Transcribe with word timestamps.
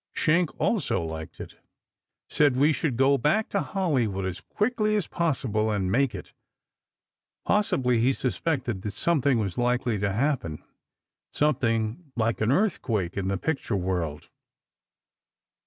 Schenck 0.13 0.49
also 0.59 0.99
liked 1.03 1.39
it—said 1.39 2.55
we 2.57 2.73
should 2.73 2.97
get 2.97 3.21
back 3.21 3.49
to 3.49 3.59
Hollywood 3.59 4.25
as 4.25 4.41
quickly 4.41 4.95
as 4.95 5.05
possible, 5.05 5.69
and 5.69 5.91
make 5.91 6.15
it. 6.15 6.33
Possibly 7.45 7.99
he 7.99 8.11
suspected 8.11 8.81
that 8.81 8.93
something 8.93 9.37
was 9.37 9.59
likely 9.59 9.99
to 9.99 10.11
happen—something 10.11 12.13
like 12.15 12.41
an 12.41 12.51
earthquake 12.51 13.15
in 13.15 13.27
the 13.27 13.37
picture 13.37 13.75
world. 13.77 14.29